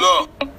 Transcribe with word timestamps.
look. 0.00 0.49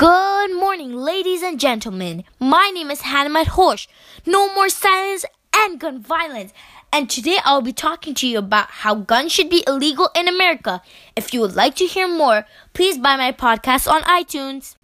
Good 0.00 0.54
morning, 0.54 0.94
ladies 0.96 1.42
and 1.42 1.60
gentlemen. 1.60 2.24
My 2.38 2.70
name 2.72 2.90
is 2.90 3.02
Hannah 3.02 3.44
Horsch. 3.44 3.86
No 4.24 4.50
more 4.54 4.70
silence 4.70 5.26
end 5.54 5.78
gun 5.78 6.00
violence. 6.00 6.54
And 6.90 7.10
today 7.10 7.36
I'll 7.44 7.60
be 7.60 7.74
talking 7.74 8.14
to 8.14 8.26
you 8.26 8.38
about 8.38 8.70
how 8.70 8.94
guns 8.94 9.30
should 9.30 9.50
be 9.50 9.62
illegal 9.66 10.08
in 10.16 10.26
America. 10.26 10.80
If 11.16 11.34
you 11.34 11.42
would 11.42 11.54
like 11.54 11.74
to 11.74 11.84
hear 11.84 12.08
more, 12.08 12.46
please 12.72 12.96
buy 12.96 13.16
my 13.16 13.32
podcast 13.32 13.86
on 13.92 14.00
iTunes. 14.04 14.76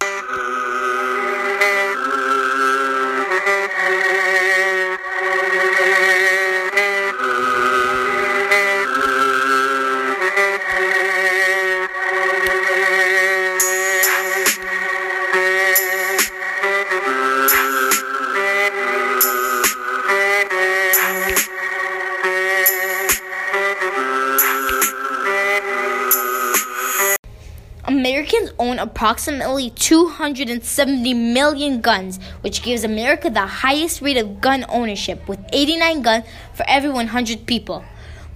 Americans 27.87 28.51
own 28.59 28.79
approximately 28.79 29.69
270 29.69 31.13
million 31.13 31.79
guns, 31.79 32.19
which 32.41 32.61
gives 32.61 32.83
America 32.83 33.29
the 33.29 33.45
highest 33.45 34.01
rate 34.01 34.17
of 34.17 34.41
gun 34.41 34.65
ownership, 34.67 35.25
with 35.29 35.39
89 35.53 36.01
guns 36.01 36.25
for 36.53 36.65
every 36.67 36.89
100 36.89 37.45
people. 37.45 37.85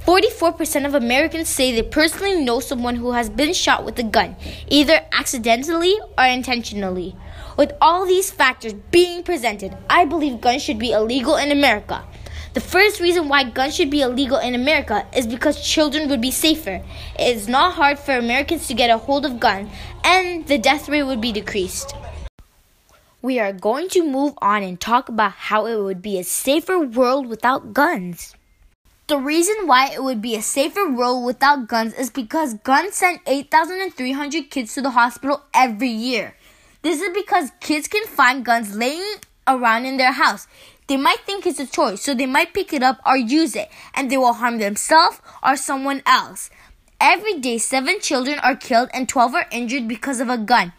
44% 0.05 0.85
of 0.85 0.95
Americans 0.95 1.49
say 1.49 1.73
they 1.73 1.83
personally 1.83 2.41
know 2.41 2.61
someone 2.61 2.95
who 2.95 3.11
has 3.11 3.29
been 3.29 3.51
shot 3.51 3.83
with 3.83 3.99
a 3.99 4.03
gun, 4.03 4.37
either 4.69 5.01
accidentally 5.11 5.99
or 6.17 6.23
intentionally. 6.23 7.13
With 7.57 7.73
all 7.81 8.05
these 8.05 8.31
factors 8.31 8.73
being 8.89 9.21
presented, 9.21 9.77
I 9.89 10.05
believe 10.05 10.39
guns 10.39 10.63
should 10.63 10.79
be 10.79 10.93
illegal 10.93 11.35
in 11.35 11.51
America. 11.51 12.05
The 12.53 12.59
first 12.59 12.99
reason 12.99 13.29
why 13.29 13.45
guns 13.45 13.75
should 13.75 13.89
be 13.89 14.01
illegal 14.01 14.37
in 14.37 14.55
America 14.55 15.07
is 15.15 15.25
because 15.25 15.65
children 15.65 16.09
would 16.09 16.19
be 16.19 16.31
safer. 16.31 16.83
It 17.17 17.37
is 17.37 17.47
not 17.47 17.75
hard 17.75 17.97
for 17.97 18.11
Americans 18.11 18.67
to 18.67 18.73
get 18.73 18.89
a 18.89 18.97
hold 18.97 19.25
of 19.25 19.39
guns, 19.39 19.69
and 20.03 20.45
the 20.45 20.57
death 20.57 20.89
rate 20.89 21.03
would 21.03 21.21
be 21.21 21.31
decreased. 21.31 21.95
We 23.21 23.39
are 23.39 23.53
going 23.53 23.87
to 23.89 24.03
move 24.03 24.33
on 24.41 24.63
and 24.63 24.81
talk 24.81 25.07
about 25.07 25.31
how 25.31 25.65
it 25.65 25.77
would 25.77 26.01
be 26.01 26.19
a 26.19 26.25
safer 26.25 26.77
world 26.77 27.27
without 27.27 27.71
guns. 27.71 28.35
The 29.07 29.17
reason 29.17 29.65
why 29.65 29.91
it 29.93 30.03
would 30.03 30.21
be 30.21 30.35
a 30.35 30.41
safer 30.41 30.89
world 30.89 31.23
without 31.23 31.69
guns 31.69 31.93
is 31.93 32.09
because 32.09 32.55
guns 32.55 32.95
send 32.95 33.19
8,300 33.27 34.49
kids 34.49 34.73
to 34.73 34.81
the 34.81 34.91
hospital 34.91 35.43
every 35.53 35.89
year. 35.89 36.35
This 36.81 36.99
is 36.99 37.13
because 37.13 37.51
kids 37.61 37.87
can 37.87 38.05
find 38.07 38.43
guns 38.43 38.75
laying 38.75 39.15
around 39.47 39.85
in 39.85 39.95
their 39.95 40.11
house. 40.11 40.47
They 40.91 40.97
might 40.97 41.21
think 41.21 41.47
it's 41.47 41.57
a 41.57 41.65
toy, 41.65 41.95
so 41.95 42.13
they 42.13 42.25
might 42.25 42.53
pick 42.53 42.73
it 42.73 42.83
up 42.83 42.99
or 43.05 43.15
use 43.15 43.55
it, 43.55 43.71
and 43.93 44.11
they 44.11 44.17
will 44.17 44.33
harm 44.33 44.57
themselves 44.57 45.21
or 45.41 45.55
someone 45.55 46.03
else. 46.05 46.49
Every 46.99 47.39
day, 47.39 47.59
seven 47.59 48.01
children 48.01 48.39
are 48.39 48.57
killed 48.57 48.89
and 48.93 49.07
12 49.07 49.33
are 49.33 49.47
injured 49.51 49.87
because 49.87 50.19
of 50.19 50.27
a 50.27 50.37
gun. 50.37 50.73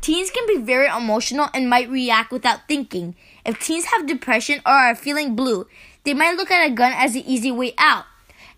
Teens 0.00 0.32
can 0.32 0.48
be 0.48 0.56
very 0.56 0.88
emotional 0.88 1.48
and 1.54 1.70
might 1.70 1.88
react 1.88 2.32
without 2.32 2.66
thinking. 2.66 3.14
If 3.46 3.60
teens 3.60 3.84
have 3.84 4.08
depression 4.08 4.60
or 4.66 4.72
are 4.72 4.96
feeling 4.96 5.36
blue, 5.36 5.68
they 6.02 6.12
might 6.12 6.36
look 6.36 6.50
at 6.50 6.66
a 6.66 6.74
gun 6.74 6.90
as 6.96 7.14
an 7.14 7.22
easy 7.24 7.52
way 7.52 7.74
out. 7.78 8.06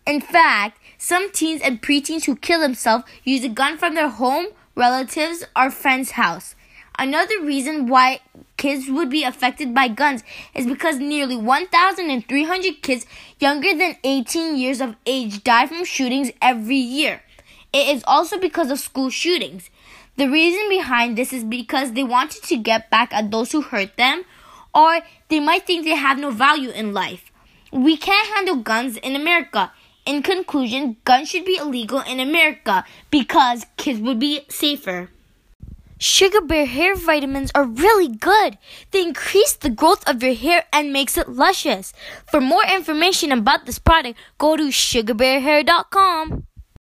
In 0.06 0.22
fact, 0.22 0.80
some 0.96 1.30
teens 1.30 1.60
and 1.62 1.82
preteens 1.82 2.24
who 2.24 2.34
kill 2.34 2.60
themselves 2.60 3.04
use 3.24 3.44
a 3.44 3.50
gun 3.50 3.76
from 3.76 3.94
their 3.94 4.08
home, 4.08 4.46
relatives, 4.74 5.44
or 5.54 5.70
friend's 5.70 6.12
house. 6.12 6.54
Another 6.98 7.40
reason 7.40 7.86
why 7.86 8.20
kids 8.56 8.88
would 8.88 9.10
be 9.10 9.24
affected 9.24 9.74
by 9.74 9.88
guns 9.88 10.22
is 10.54 10.66
because 10.66 10.98
nearly 10.98 11.36
1,300 11.36 12.82
kids 12.82 13.04
younger 13.40 13.76
than 13.76 13.96
18 14.04 14.56
years 14.56 14.80
of 14.80 14.94
age 15.04 15.42
die 15.42 15.66
from 15.66 15.84
shootings 15.84 16.30
every 16.40 16.76
year. 16.76 17.22
It 17.72 17.96
is 17.96 18.04
also 18.06 18.38
because 18.38 18.70
of 18.70 18.78
school 18.78 19.10
shootings. 19.10 19.70
The 20.16 20.30
reason 20.30 20.68
behind 20.68 21.18
this 21.18 21.32
is 21.32 21.42
because 21.42 21.92
they 21.92 22.04
wanted 22.04 22.44
to 22.44 22.56
get 22.56 22.88
back 22.90 23.12
at 23.12 23.32
those 23.32 23.50
who 23.50 23.62
hurt 23.62 23.96
them, 23.96 24.24
or 24.72 25.00
they 25.28 25.40
might 25.40 25.66
think 25.66 25.84
they 25.84 25.96
have 25.96 26.18
no 26.18 26.30
value 26.30 26.70
in 26.70 26.94
life. 26.94 27.32
We 27.72 27.96
can't 27.96 28.28
handle 28.28 28.56
guns 28.56 28.96
in 28.98 29.16
America. 29.16 29.72
In 30.06 30.22
conclusion, 30.22 30.96
guns 31.04 31.30
should 31.30 31.44
be 31.44 31.56
illegal 31.56 32.00
in 32.00 32.20
America 32.20 32.84
because 33.10 33.66
kids 33.76 33.98
would 33.98 34.20
be 34.20 34.42
safer. 34.48 35.10
Sugar 35.98 36.40
Bear 36.40 36.66
hair 36.66 36.96
vitamins 36.96 37.52
are 37.54 37.64
really 37.64 38.08
good. 38.08 38.58
They 38.90 39.02
increase 39.02 39.54
the 39.54 39.70
growth 39.70 40.06
of 40.08 40.22
your 40.22 40.34
hair 40.34 40.64
and 40.72 40.92
makes 40.92 41.16
it 41.16 41.28
luscious. 41.28 41.92
For 42.26 42.40
more 42.40 42.64
information 42.64 43.30
about 43.30 43.64
this 43.66 43.78
product, 43.78 44.18
go 44.38 44.56
to 44.56 44.64
sugarbearhair.com. 44.64 46.46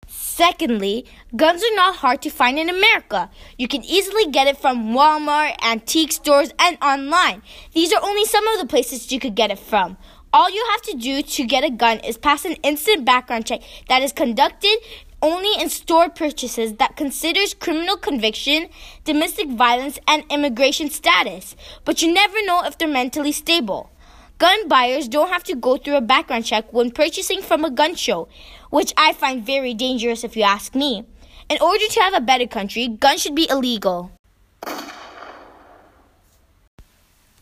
Secondly, 0.09 1.05
guns 1.35 1.63
are 1.63 1.75
not 1.75 1.95
hard 1.97 2.21
to 2.21 2.29
find 2.29 2.59
in 2.59 2.69
America. 2.69 3.29
You 3.57 3.67
can 3.67 3.83
easily 3.83 4.27
get 4.27 4.47
it 4.47 4.57
from 4.57 4.93
Walmart, 4.93 5.55
antique 5.63 6.11
stores, 6.11 6.51
and 6.59 6.77
online. 6.81 7.41
These 7.73 7.91
are 7.93 8.03
only 8.03 8.25
some 8.25 8.47
of 8.47 8.59
the 8.59 8.67
places 8.67 9.11
you 9.11 9.19
could 9.19 9.35
get 9.35 9.51
it 9.51 9.59
from. 9.59 9.97
All 10.33 10.49
you 10.49 10.63
have 10.71 10.81
to 10.83 10.97
do 10.97 11.21
to 11.21 11.45
get 11.45 11.63
a 11.63 11.71
gun 11.71 11.99
is 11.99 12.17
pass 12.17 12.45
an 12.45 12.53
instant 12.61 13.05
background 13.05 13.47
check 13.47 13.61
that 13.87 14.01
is 14.01 14.11
conducted 14.11 14.77
only 15.21 15.61
in 15.61 15.69
store 15.69 16.09
purchases 16.09 16.73
that 16.73 16.95
considers 16.95 17.53
criminal 17.53 17.97
conviction, 17.97 18.69
domestic 19.03 19.49
violence, 19.49 19.99
and 20.07 20.23
immigration 20.29 20.89
status, 20.89 21.55
but 21.85 22.01
you 22.01 22.13
never 22.13 22.45
know 22.45 22.63
if 22.63 22.77
they're 22.77 22.87
mentally 22.87 23.31
stable. 23.31 23.89
Gun 24.37 24.67
buyers 24.67 25.07
don't 25.07 25.29
have 25.29 25.43
to 25.45 25.55
go 25.55 25.77
through 25.77 25.95
a 25.95 26.01
background 26.01 26.45
check 26.45 26.71
when 26.71 26.91
purchasing 26.91 27.41
from 27.41 27.65
a 27.65 27.71
gun 27.71 27.95
show, 27.95 28.27
which 28.69 28.93
I 28.95 29.13
find 29.13 29.43
very 29.43 29.73
dangerous 29.73 30.23
if 30.23 30.37
you 30.37 30.43
ask 30.43 30.75
me. 30.75 31.05
In 31.49 31.57
order 31.59 31.85
to 31.89 32.01
have 32.01 32.13
a 32.13 32.21
better 32.21 32.45
country, 32.45 32.87
guns 32.87 33.21
should 33.21 33.33
be 33.33 33.49
illegal. 33.49 34.11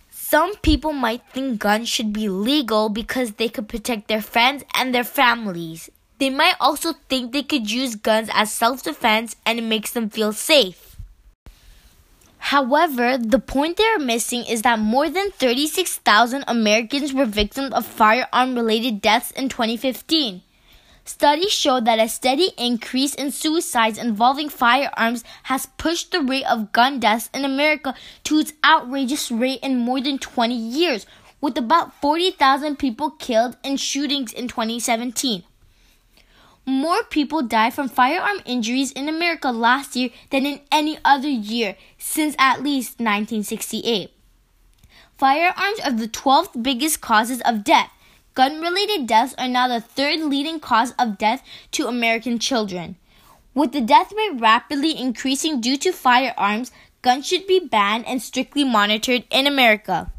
Some 0.09 0.55
people 0.57 0.93
might 0.93 1.21
think 1.33 1.59
guns 1.59 1.89
should 1.89 2.13
be 2.13 2.29
legal 2.29 2.89
because 2.89 3.33
they 3.33 3.49
could 3.49 3.67
protect 3.67 4.07
their 4.07 4.21
friends 4.21 4.63
and 4.73 4.93
their 4.93 5.03
families. 5.03 5.89
They 6.17 6.29
might 6.29 6.55
also 6.59 6.93
think 7.09 7.31
they 7.31 7.43
could 7.43 7.69
use 7.69 7.95
guns 7.95 8.29
as 8.33 8.51
self 8.51 8.83
defense 8.83 9.35
and 9.45 9.59
it 9.59 9.63
makes 9.63 9.91
them 9.91 10.09
feel 10.09 10.31
safe. 10.31 10.95
However, 12.37 13.17
the 13.17 13.39
point 13.39 13.77
they 13.77 13.87
are 13.87 13.97
missing 13.97 14.45
is 14.45 14.61
that 14.61 14.77
more 14.77 15.09
than 15.09 15.31
36,000 15.31 16.43
Americans 16.47 17.11
were 17.11 17.25
victims 17.25 17.73
of 17.73 17.87
firearm 17.87 18.53
related 18.55 19.01
deaths 19.01 19.31
in 19.31 19.49
2015. 19.49 20.43
Studies 21.03 21.51
show 21.51 21.79
that 21.81 21.99
a 21.99 22.07
steady 22.07 22.51
increase 22.57 23.13
in 23.15 23.31
suicides 23.31 23.97
involving 23.97 24.49
firearms 24.49 25.23
has 25.43 25.67
pushed 25.77 26.11
the 26.11 26.21
rate 26.21 26.45
of 26.45 26.71
gun 26.71 26.99
deaths 26.99 27.29
in 27.33 27.45
America 27.45 27.95
to 28.23 28.39
its 28.39 28.53
outrageous 28.63 29.31
rate 29.31 29.59
in 29.61 29.79
more 29.79 29.99
than 29.99 30.17
20 30.19 30.55
years, 30.55 31.05
with 31.41 31.57
about 31.57 31.99
40,000 31.99 32.77
people 32.77 33.09
killed 33.09 33.57
in 33.63 33.77
shootings 33.77 34.31
in 34.31 34.47
2017. 34.47 35.43
More 36.65 37.03
people 37.03 37.43
died 37.43 37.75
from 37.75 37.89
firearm 37.89 38.41
injuries 38.43 38.91
in 38.91 39.07
America 39.07 39.51
last 39.51 39.95
year 39.95 40.09
than 40.31 40.47
in 40.47 40.61
any 40.71 40.97
other 41.05 41.29
year 41.29 41.75
since 41.99 42.35
at 42.39 42.63
least 42.63 42.99
1968. 42.99 44.11
Firearms 45.15 45.79
are 45.85 45.91
the 45.91 46.07
12th 46.07 46.63
biggest 46.63 47.01
causes 47.01 47.39
of 47.41 47.63
death. 47.63 47.91
Gun 48.33 48.59
related 48.59 49.05
deaths 49.05 49.35
are 49.37 49.47
now 49.47 49.67
the 49.67 49.79
third 49.79 50.19
leading 50.21 50.59
cause 50.59 50.93
of 50.97 51.19
death 51.19 51.43
to 51.71 51.87
American 51.87 52.39
children. 52.39 52.95
With 53.53 53.71
the 53.71 53.79
death 53.79 54.11
rate 54.11 54.41
rapidly 54.41 54.97
increasing 54.99 55.61
due 55.61 55.77
to 55.77 55.93
firearms, 55.93 56.71
guns 57.03 57.27
should 57.27 57.45
be 57.45 57.59
banned 57.59 58.07
and 58.07 58.21
strictly 58.21 58.63
monitored 58.63 59.23
in 59.29 59.45
America. 59.45 60.11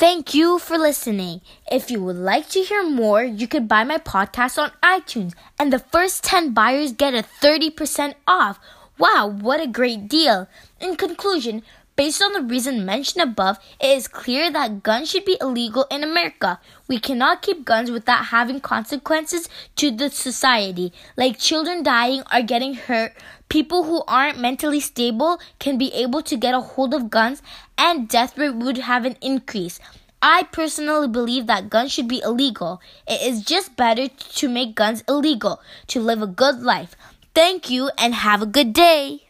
Thank 0.00 0.32
you 0.32 0.58
for 0.58 0.78
listening. 0.78 1.42
If 1.70 1.90
you 1.90 2.02
would 2.02 2.16
like 2.16 2.48
to 2.56 2.62
hear 2.62 2.82
more, 2.82 3.22
you 3.22 3.46
could 3.46 3.68
buy 3.68 3.84
my 3.84 3.98
podcast 3.98 4.56
on 4.56 4.72
iTunes, 4.82 5.34
and 5.58 5.70
the 5.70 5.78
first 5.78 6.24
10 6.24 6.54
buyers 6.54 6.92
get 6.92 7.12
a 7.12 7.22
30% 7.22 8.14
off. 8.26 8.58
Wow, 8.96 9.26
what 9.26 9.60
a 9.60 9.66
great 9.66 10.08
deal! 10.08 10.48
In 10.80 10.96
conclusion, 10.96 11.62
Based 12.00 12.22
on 12.22 12.32
the 12.32 12.40
reason 12.40 12.86
mentioned 12.86 13.22
above, 13.22 13.58
it 13.78 13.94
is 13.94 14.08
clear 14.08 14.50
that 14.50 14.82
guns 14.82 15.10
should 15.10 15.26
be 15.26 15.36
illegal 15.38 15.84
in 15.90 16.02
America. 16.02 16.58
We 16.88 16.98
cannot 16.98 17.42
keep 17.42 17.66
guns 17.66 17.90
without 17.90 18.32
having 18.32 18.58
consequences 18.60 19.50
to 19.76 19.90
the 19.90 20.08
society, 20.08 20.94
like 21.18 21.38
children 21.38 21.82
dying 21.82 22.22
or 22.32 22.40
getting 22.40 22.72
hurt. 22.72 23.12
People 23.50 23.84
who 23.84 24.02
aren't 24.08 24.40
mentally 24.40 24.80
stable 24.80 25.40
can 25.58 25.76
be 25.76 25.92
able 25.92 26.22
to 26.22 26.38
get 26.38 26.54
a 26.54 26.60
hold 26.60 26.94
of 26.94 27.10
guns, 27.10 27.42
and 27.76 28.08
death 28.08 28.38
rate 28.38 28.54
would 28.54 28.78
have 28.78 29.04
an 29.04 29.18
increase. 29.20 29.78
I 30.22 30.44
personally 30.44 31.06
believe 31.06 31.48
that 31.48 31.68
guns 31.68 31.92
should 31.92 32.08
be 32.08 32.22
illegal. 32.24 32.80
It 33.06 33.20
is 33.20 33.44
just 33.44 33.76
better 33.76 34.08
to 34.08 34.48
make 34.48 34.74
guns 34.74 35.04
illegal 35.06 35.60
to 35.88 36.00
live 36.00 36.22
a 36.22 36.26
good 36.26 36.60
life. 36.60 36.96
Thank 37.34 37.68
you 37.68 37.90
and 37.98 38.14
have 38.14 38.40
a 38.40 38.46
good 38.46 38.72
day. 38.72 39.26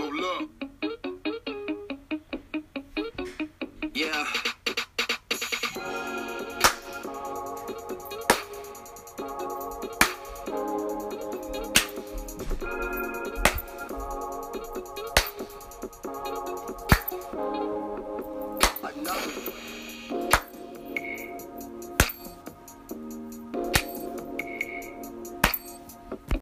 Oh, 0.00 0.48
Yeah. 3.98 4.37